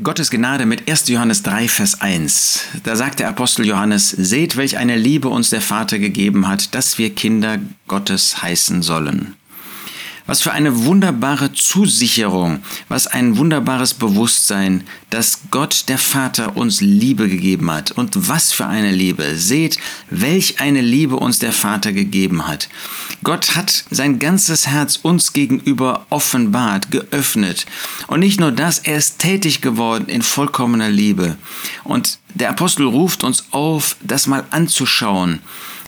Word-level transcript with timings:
Gottes 0.00 0.30
Gnade 0.30 0.64
mit 0.64 0.88
1. 0.88 1.08
Johannes 1.08 1.42
3, 1.42 1.66
Vers 1.66 2.00
1. 2.00 2.60
Da 2.84 2.94
sagt 2.94 3.18
der 3.18 3.28
Apostel 3.28 3.66
Johannes, 3.66 4.10
Seht, 4.10 4.56
welch 4.56 4.76
eine 4.78 4.96
Liebe 4.96 5.28
uns 5.28 5.50
der 5.50 5.60
Vater 5.60 5.98
gegeben 5.98 6.46
hat, 6.46 6.74
dass 6.76 6.98
wir 6.98 7.12
Kinder 7.14 7.58
Gottes 7.88 8.40
heißen 8.40 8.82
sollen. 8.82 9.34
Was 10.28 10.42
für 10.42 10.52
eine 10.52 10.84
wunderbare 10.84 11.54
Zusicherung, 11.54 12.60
was 12.90 13.06
ein 13.06 13.38
wunderbares 13.38 13.94
Bewusstsein, 13.94 14.84
dass 15.08 15.40
Gott 15.50 15.84
der 15.88 15.96
Vater 15.96 16.54
uns 16.54 16.82
Liebe 16.82 17.30
gegeben 17.30 17.70
hat. 17.70 17.92
Und 17.92 18.28
was 18.28 18.52
für 18.52 18.66
eine 18.66 18.92
Liebe. 18.92 19.36
Seht, 19.36 19.78
welch 20.10 20.60
eine 20.60 20.82
Liebe 20.82 21.16
uns 21.16 21.38
der 21.38 21.52
Vater 21.52 21.94
gegeben 21.94 22.46
hat. 22.46 22.68
Gott 23.24 23.56
hat 23.56 23.84
sein 23.90 24.18
ganzes 24.18 24.66
Herz 24.66 24.96
uns 25.00 25.32
gegenüber 25.32 26.04
offenbart, 26.10 26.90
geöffnet. 26.90 27.64
Und 28.06 28.20
nicht 28.20 28.38
nur 28.38 28.52
das, 28.52 28.80
er 28.80 28.98
ist 28.98 29.20
tätig 29.20 29.62
geworden 29.62 30.08
in 30.08 30.20
vollkommener 30.20 30.90
Liebe. 30.90 31.38
Und 31.84 32.18
der 32.34 32.50
Apostel 32.50 32.86
ruft 32.86 33.24
uns 33.24 33.46
auf, 33.50 33.96
das 34.02 34.26
mal 34.26 34.44
anzuschauen. 34.50 35.40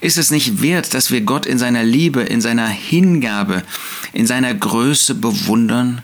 Ist 0.00 0.18
es 0.18 0.30
nicht 0.30 0.62
wert, 0.62 0.94
dass 0.94 1.10
wir 1.10 1.22
Gott 1.22 1.46
in 1.46 1.58
seiner 1.58 1.82
Liebe, 1.82 2.22
in 2.22 2.40
seiner 2.40 2.68
Hingabe, 2.68 3.62
in 4.12 4.26
seiner 4.26 4.54
Größe 4.54 5.14
bewundern? 5.14 6.02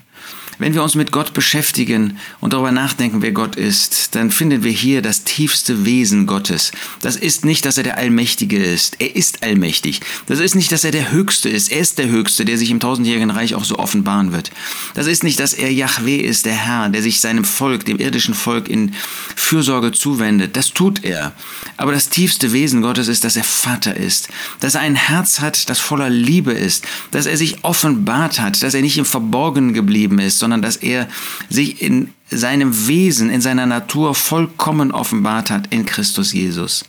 Wenn 0.59 0.73
wir 0.73 0.83
uns 0.83 0.95
mit 0.95 1.11
Gott 1.11 1.33
beschäftigen 1.33 2.17
und 2.39 2.53
darüber 2.53 2.71
nachdenken, 2.71 3.21
wer 3.21 3.31
Gott 3.31 3.55
ist, 3.55 4.15
dann 4.15 4.31
finden 4.31 4.63
wir 4.63 4.71
hier 4.71 5.01
das 5.01 5.23
tiefste 5.23 5.85
Wesen 5.85 6.27
Gottes. 6.27 6.71
Das 7.01 7.15
ist 7.15 7.45
nicht, 7.45 7.65
dass 7.65 7.77
er 7.77 7.83
der 7.83 7.97
Allmächtige 7.97 8.63
ist. 8.63 8.99
Er 8.99 9.15
ist 9.15 9.43
allmächtig. 9.43 10.01
Das 10.27 10.39
ist 10.39 10.55
nicht, 10.55 10.71
dass 10.71 10.83
er 10.83 10.91
der 10.91 11.11
Höchste 11.11 11.49
ist. 11.49 11.71
Er 11.71 11.79
ist 11.79 11.97
der 11.97 12.09
Höchste, 12.09 12.45
der 12.45 12.57
sich 12.57 12.69
im 12.69 12.79
tausendjährigen 12.79 13.31
Reich 13.31 13.55
auch 13.55 13.63
so 13.63 13.79
offenbaren 13.79 14.31
wird. 14.31 14.51
Das 14.93 15.07
ist 15.07 15.23
nicht, 15.23 15.39
dass 15.39 15.53
er 15.53 15.71
Yahweh 15.71 16.17
ist, 16.17 16.45
der 16.45 16.53
Herr, 16.53 16.89
der 16.89 17.01
sich 17.01 17.19
seinem 17.19 17.43
Volk, 17.43 17.85
dem 17.85 17.99
irdischen 17.99 18.33
Volk 18.33 18.69
in 18.69 18.93
Fürsorge 19.35 19.91
zuwendet. 19.91 20.55
Das 20.55 20.73
tut 20.73 21.03
er. 21.03 21.33
Aber 21.77 21.91
das 21.91 22.09
tiefste 22.09 22.53
Wesen 22.53 22.81
Gottes 22.81 23.07
ist, 23.07 23.23
dass 23.23 23.35
er 23.35 23.43
Vater 23.43 23.95
ist. 23.97 24.29
Dass 24.59 24.75
er 24.75 24.81
ein 24.81 24.95
Herz 24.95 25.39
hat, 25.39 25.69
das 25.69 25.79
voller 25.79 26.09
Liebe 26.09 26.51
ist. 26.51 26.85
Dass 27.11 27.25
er 27.25 27.37
sich 27.37 27.63
offenbart 27.63 28.39
hat. 28.39 28.61
Dass 28.61 28.73
er 28.73 28.81
nicht 28.81 28.97
im 28.97 29.05
Verborgenen 29.05 29.73
geblieben 29.73 30.19
ist, 30.19 30.42
sondern 30.43 30.61
dass 30.61 30.75
er 30.75 31.07
sich 31.49 31.81
in 31.81 32.09
seinem 32.29 32.87
Wesen, 32.87 33.29
in 33.29 33.39
seiner 33.39 33.65
Natur 33.65 34.13
vollkommen 34.13 34.91
offenbart 34.91 35.49
hat 35.49 35.67
in 35.73 35.85
Christus 35.85 36.33
Jesus. 36.33 36.83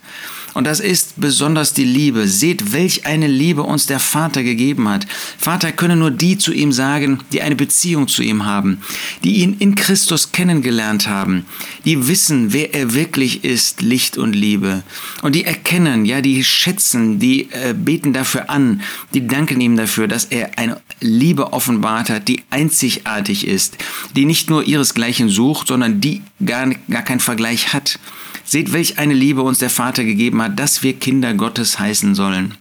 Und 0.55 0.65
das 0.65 0.79
ist 0.79 1.19
besonders 1.19 1.73
die 1.73 1.83
Liebe. 1.83 2.29
Seht, 2.29 2.71
welch 2.71 3.05
eine 3.05 3.27
Liebe 3.27 3.61
uns 3.61 3.87
der 3.87 3.99
Vater 3.99 4.41
gegeben 4.41 4.87
hat. 4.87 5.05
Vater 5.37 5.73
können 5.73 5.99
nur 5.99 6.11
die 6.11 6.37
zu 6.37 6.53
ihm 6.53 6.71
sagen, 6.71 7.19
die 7.33 7.41
eine 7.41 7.57
Beziehung 7.57 8.07
zu 8.07 8.23
ihm 8.23 8.45
haben, 8.45 8.81
die 9.25 9.41
ihn 9.41 9.57
in 9.59 9.75
Christus 9.75 10.31
kennengelernt 10.31 11.09
haben, 11.09 11.45
die 11.83 12.07
wissen, 12.07 12.53
wer 12.53 12.73
er 12.73 12.93
wirklich 12.93 13.43
ist, 13.43 13.81
Licht 13.81 14.17
und 14.17 14.33
Liebe. 14.33 14.83
Und 15.21 15.35
die 15.35 15.43
erkennen, 15.43 16.05
ja, 16.05 16.21
die 16.21 16.41
schätzen, 16.45 17.19
die 17.19 17.49
äh, 17.51 17.73
beten 17.77 18.13
dafür 18.13 18.49
an, 18.49 18.81
die 19.13 19.27
danken 19.27 19.59
ihm 19.59 19.75
dafür, 19.75 20.07
dass 20.07 20.23
er 20.23 20.57
eine 20.57 20.79
Liebe 21.01 21.51
offenbart 21.51 22.09
hat, 22.09 22.29
die 22.29 22.43
einzigartig 22.49 23.45
ist, 23.45 23.77
die 24.15 24.23
nicht 24.23 24.49
nur 24.49 24.63
ihresgleichen 24.63 25.27
sucht, 25.27 25.67
sondern 25.67 25.99
die 25.99 26.21
gar, 26.45 26.69
gar 26.89 27.01
keinen 27.01 27.19
Vergleich 27.19 27.73
hat. 27.73 27.99
Seht, 28.47 28.73
welch 28.73 28.99
eine 28.99 29.15
Liebe 29.15 29.41
uns 29.41 29.57
der 29.57 29.71
Vater 29.71 30.03
gegeben 30.03 30.39
hat, 30.39 30.44
dass 30.49 30.83
wir 30.83 30.93
Kinder 30.93 31.33
Gottes 31.33 31.79
heißen 31.79 32.15
sollen. 32.15 32.55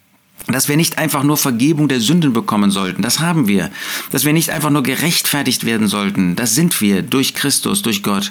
Dass 0.47 0.69
wir 0.69 0.77
nicht 0.77 0.99
einfach 0.99 1.23
nur 1.23 1.39
Vergebung 1.39 1.89
der 1.89 2.01
Sünden 2.01 2.35
bekommen 2.35 2.71
sollten, 2.71 3.01
das 3.01 3.21
haben 3.21 3.49
wir. 3.49 3.71
Dass 4.11 4.27
wir 4.27 4.35
nicht 4.35 4.51
einfach 4.51 4.69
nur 4.69 4.83
gerechtfertigt 4.83 5.65
werden 5.65 5.89
sollten, 5.89 6.37
das 6.37 6.55
sind 6.55 6.81
wir 6.83 7.01
durch 7.01 7.35
Christus, 7.35 7.81
durch 7.81 8.03
Gott. 8.03 8.31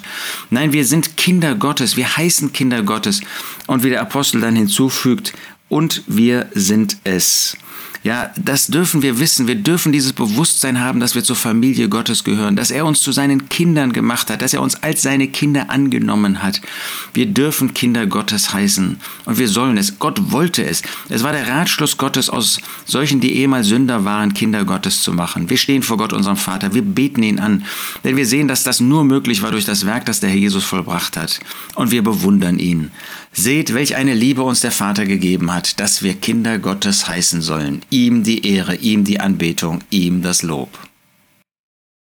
Nein, 0.50 0.72
wir 0.72 0.84
sind 0.84 1.16
Kinder 1.16 1.56
Gottes, 1.56 1.96
wir 1.96 2.16
heißen 2.16 2.52
Kinder 2.52 2.82
Gottes. 2.82 3.20
Und 3.66 3.82
wie 3.82 3.90
der 3.90 4.00
Apostel 4.00 4.40
dann 4.40 4.54
hinzufügt, 4.54 5.32
und 5.68 6.02
wir 6.06 6.46
sind 6.54 6.98
es. 7.04 7.56
Ja, 8.04 8.30
das 8.36 8.66
dürfen 8.66 9.00
wir 9.00 9.18
wissen. 9.18 9.46
Wir 9.46 9.54
dürfen 9.54 9.90
dieses 9.90 10.12
Bewusstsein 10.12 10.78
haben, 10.78 11.00
dass 11.00 11.14
wir 11.14 11.24
zur 11.24 11.36
Familie 11.36 11.88
Gottes 11.88 12.22
gehören, 12.22 12.54
dass 12.54 12.70
er 12.70 12.84
uns 12.84 13.00
zu 13.00 13.12
seinen 13.12 13.48
Kindern 13.48 13.94
gemacht 13.94 14.28
hat, 14.28 14.42
dass 14.42 14.52
er 14.52 14.60
uns 14.60 14.82
als 14.82 15.00
seine 15.00 15.26
Kinder 15.26 15.70
angenommen 15.70 16.42
hat. 16.42 16.60
Wir 17.14 17.24
dürfen 17.24 17.72
Kinder 17.72 18.06
Gottes 18.06 18.52
heißen 18.52 19.00
und 19.24 19.38
wir 19.38 19.48
sollen 19.48 19.78
es. 19.78 19.98
Gott 19.98 20.32
wollte 20.32 20.62
es. 20.62 20.82
Es 21.08 21.22
war 21.22 21.32
der 21.32 21.48
Ratschluss 21.48 21.96
Gottes 21.96 22.28
aus 22.28 22.60
solchen, 22.84 23.20
die 23.20 23.36
ehemals 23.36 23.68
Sünder 23.68 24.04
waren, 24.04 24.34
Kinder 24.34 24.66
Gottes 24.66 25.02
zu 25.02 25.14
machen. 25.14 25.48
Wir 25.48 25.56
stehen 25.56 25.82
vor 25.82 25.96
Gott, 25.96 26.12
unserem 26.12 26.36
Vater. 26.36 26.74
Wir 26.74 26.82
beten 26.82 27.22
ihn 27.22 27.38
an, 27.38 27.64
denn 28.04 28.18
wir 28.18 28.26
sehen, 28.26 28.48
dass 28.48 28.64
das 28.64 28.80
nur 28.80 29.04
möglich 29.04 29.40
war 29.40 29.50
durch 29.50 29.64
das 29.64 29.86
Werk, 29.86 30.04
das 30.04 30.20
der 30.20 30.28
Herr 30.28 30.36
Jesus 30.36 30.64
vollbracht 30.64 31.16
hat. 31.16 31.40
Und 31.74 31.90
wir 31.90 32.02
bewundern 32.02 32.58
ihn. 32.58 32.90
Seht, 33.32 33.72
welch 33.72 33.96
eine 33.96 34.14
Liebe 34.14 34.42
uns 34.42 34.60
der 34.60 34.70
Vater 34.70 35.06
gegeben 35.06 35.50
hat, 35.64 35.80
dass 35.80 36.02
wir 36.02 36.14
Kinder 36.14 36.58
Gottes 36.58 37.08
heißen 37.08 37.40
sollen. 37.40 37.80
Ihm 37.88 38.22
die 38.22 38.46
Ehre, 38.46 38.74
ihm 38.76 39.04
die 39.04 39.20
Anbetung, 39.20 39.80
ihm 39.90 40.20
das 40.22 40.42
Lob. 40.42 40.68